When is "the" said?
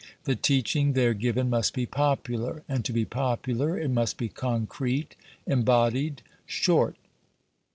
0.23-0.35